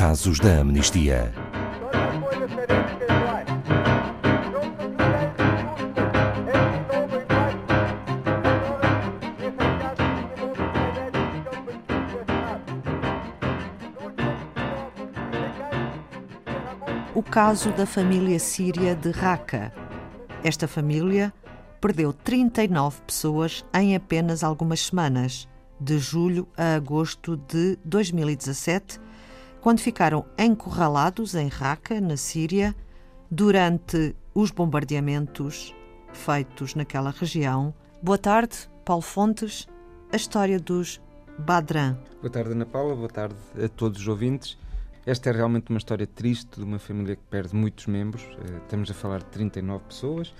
[0.00, 1.30] Casos da Amnistia.
[17.14, 19.70] O caso da família síria de Raqqa.
[20.42, 21.30] Esta família
[21.78, 25.46] perdeu 39 pessoas em apenas algumas semanas,
[25.78, 28.98] de julho a agosto de 2017,
[29.60, 32.74] quando ficaram encurralados em Raqqa, na Síria,
[33.30, 35.74] durante os bombardeamentos
[36.12, 37.74] feitos naquela região.
[38.02, 39.68] Boa tarde, Paulo Fontes.
[40.12, 41.00] A história dos
[41.38, 41.96] Badran.
[42.20, 42.96] Boa tarde, Ana Paula.
[42.96, 44.58] Boa tarde a todos os ouvintes.
[45.06, 48.22] Esta é realmente uma história triste de uma família que perde muitos membros.
[48.22, 50.34] Eh, estamos a falar de 39 pessoas.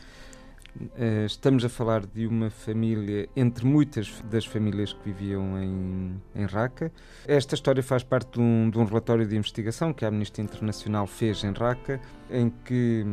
[0.96, 6.46] Eh, estamos a falar de uma família, entre muitas das famílias que viviam em, em
[6.46, 6.92] Raqqa.
[7.26, 11.06] Esta história faz parte de um, de um relatório de investigação que a Amnistia Internacional
[11.06, 13.04] fez em Raqqa, em que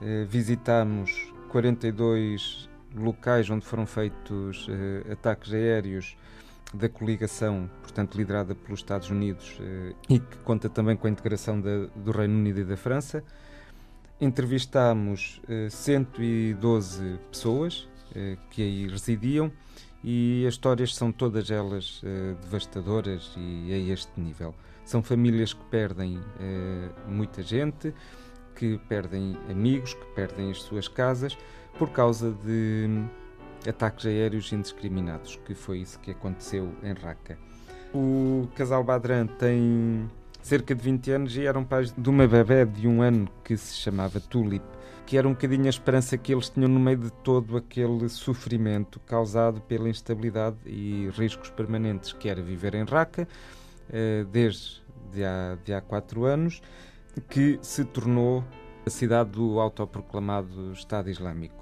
[0.00, 6.16] eh, visitamos 42 locais onde foram feitos eh, ataques aéreos
[6.72, 11.60] da coligação, portanto liderada pelos Estados Unidos eh, e que conta também com a integração
[11.60, 13.22] da, do Reino Unido e da França.
[14.20, 19.50] Entrevistámos eh, 112 pessoas eh, que aí residiam
[20.02, 24.54] e as histórias são todas elas eh, devastadoras e a este nível.
[24.84, 27.94] São famílias que perdem eh, muita gente,
[28.56, 31.36] que perdem amigos, que perdem as suas casas
[31.78, 32.88] por causa de
[33.68, 37.38] ataques aéreos indiscriminados, que foi isso que aconteceu em Raqqa.
[37.94, 40.08] O casal Badran tem
[40.42, 43.76] cerca de 20 anos e eram pais de uma bebé de um ano que se
[43.76, 44.64] chamava Tulip,
[45.06, 49.00] que era um bocadinho a esperança que eles tinham no meio de todo aquele sofrimento
[49.00, 53.26] causado pela instabilidade e riscos permanentes que era viver em Raqqa
[53.92, 56.62] eh, desde de há, de há quatro anos,
[57.28, 58.44] que se tornou
[58.86, 61.60] a cidade do autoproclamado Estado Islâmico.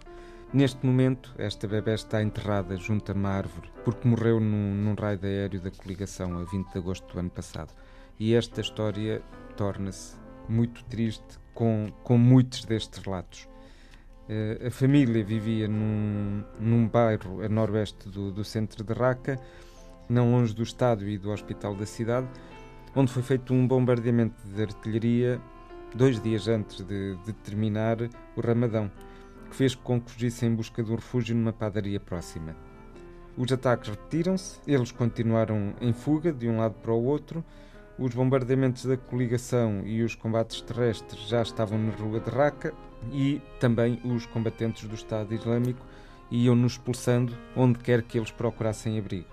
[0.53, 5.19] Neste momento, esta bebé está enterrada junto a uma árvore porque morreu num, num raio
[5.23, 7.73] aéreo da coligação a 20 de agosto do ano passado.
[8.19, 9.23] E esta história
[9.57, 10.17] torna-se
[10.49, 13.49] muito triste com, com muitos destes relatos.
[14.29, 19.39] Uh, a família vivia num, num bairro a noroeste do, do centro de Raqqa,
[20.09, 22.29] não longe do estádio e do hospital da cidade,
[22.95, 25.41] onde foi feito um bombardeamento de artilharia
[25.95, 27.97] dois dias antes de, de terminar
[28.37, 28.91] o Ramadão
[29.49, 32.55] que fez com que fugissem em busca de um refúgio numa padaria próxima.
[33.37, 37.45] Os ataques repetiram-se, eles continuaram em fuga de um lado para o outro,
[37.99, 42.73] os bombardeamentos da coligação e os combates terrestres já estavam na rua de Raqqa
[43.13, 45.85] e também os combatentes do Estado Islâmico
[46.31, 49.27] iam-nos expulsando onde quer que eles procurassem abrigo.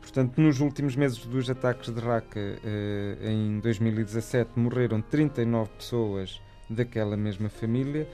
[0.00, 7.16] Portanto, nos últimos meses dos ataques de Raqqa, eh, em 2017, morreram 39 pessoas daquela
[7.16, 8.08] mesma família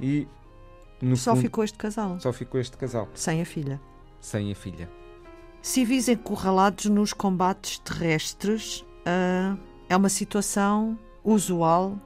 [0.00, 0.26] e
[1.00, 2.20] no só fundo, ficou este casal.
[2.20, 3.08] Só ficou este casal.
[3.14, 3.80] Sem a filha.
[4.20, 4.88] Sem a filha.
[5.60, 9.58] Civis encurralados nos combates terrestres uh,
[9.88, 11.98] é uma situação usual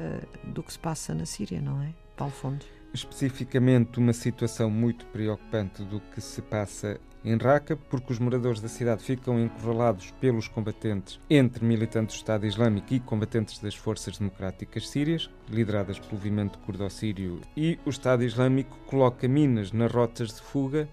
[0.00, 2.68] uh, do que se passa na Síria, não é, Paulo Fontes?
[2.92, 8.68] Especificamente uma situação muito preocupante do que se passa em Raqqa, porque os moradores da
[8.68, 14.88] cidade ficam encurralados pelos combatentes entre militantes do Estado Islâmico e combatentes das forças democráticas
[14.88, 20.88] sírias, lideradas pelo movimento curdo-sírio, e o Estado Islâmico coloca minas nas rotas de fuga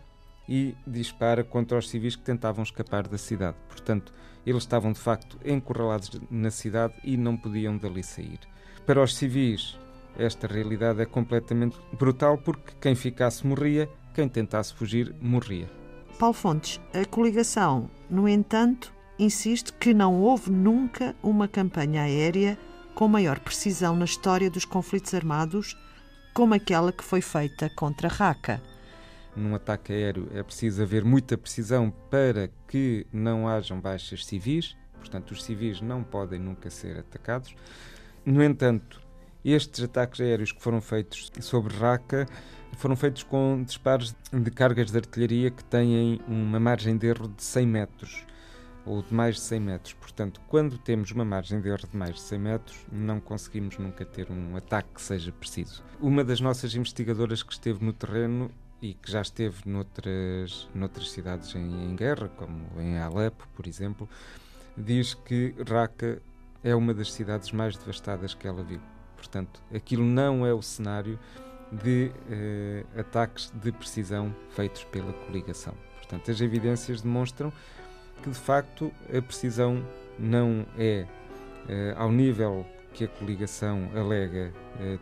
[0.47, 3.57] e dispara contra os civis que tentavam escapar da cidade.
[3.67, 4.13] Portanto,
[4.45, 8.39] eles estavam de facto encurralados na cidade e não podiam dali sair.
[8.85, 9.77] Para os civis,
[10.17, 15.69] esta realidade é completamente brutal porque quem ficasse morria, quem tentasse fugir morria.
[16.19, 22.57] Paulo Fontes, a coligação, no entanto, insiste que não houve nunca uma campanha aérea
[22.93, 25.75] com maior precisão na história dos conflitos armados
[26.33, 28.61] como aquela que foi feita contra Raqqa.
[29.35, 35.31] Num ataque aéreo é preciso haver muita precisão para que não hajam baixas civis, portanto,
[35.31, 37.55] os civis não podem nunca ser atacados.
[38.25, 39.01] No entanto,
[39.43, 42.25] estes ataques aéreos que foram feitos sobre Raqqa
[42.77, 47.43] foram feitos com disparos de cargas de artilharia que têm uma margem de erro de
[47.43, 48.25] 100 metros
[48.85, 49.93] ou de mais de 100 metros.
[49.93, 54.05] Portanto, quando temos uma margem de erro de mais de 100 metros, não conseguimos nunca
[54.05, 55.83] ter um ataque que seja preciso.
[55.99, 58.51] Uma das nossas investigadoras que esteve no terreno
[58.83, 64.09] e que já esteve noutras, noutras cidades em, em guerra, como em Alepo, por exemplo,
[64.77, 66.21] diz que Raqqa
[66.61, 68.81] é uma das cidades mais devastadas que ela viu.
[69.15, 71.17] Portanto, aquilo não é o cenário
[71.71, 75.73] de eh, ataques de precisão feitos pela coligação.
[75.99, 77.53] Portanto, as evidências demonstram
[78.21, 79.81] que de facto a precisão
[80.19, 81.07] não é
[81.95, 84.53] ao nível que a coligação alega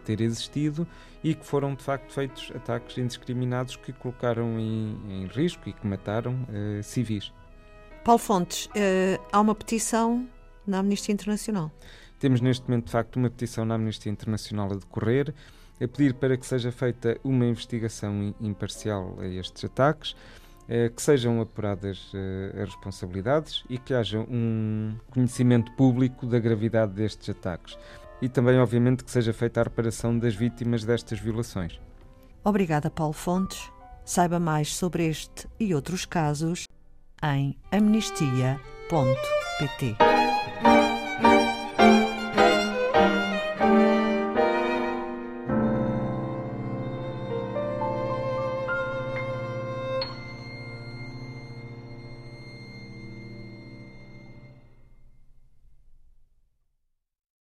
[0.05, 0.88] ter existido
[1.23, 5.85] e que foram de facto feitos ataques indiscriminados que colocaram em, em risco e que
[5.85, 6.47] mataram
[6.83, 7.31] civis.
[8.03, 8.69] Paulo Fontes,
[9.31, 10.27] há uma petição
[10.65, 11.71] na Amnistia Internacional.
[12.19, 15.33] Temos neste momento, de facto, uma petição na Amnistia Internacional a decorrer,
[15.81, 20.15] a pedir para que seja feita uma investigação imparcial a estes ataques,
[20.95, 27.29] que sejam apuradas eh, as responsabilidades e que haja um conhecimento público da gravidade destes
[27.29, 27.77] ataques.
[28.21, 31.79] E também, obviamente, que seja feita a reparação das vítimas destas violações.
[32.44, 33.69] Obrigada, Paulo Fontes.
[34.06, 36.65] Saiba mais sobre este e outros casos
[37.21, 38.62] em amnistia.pt.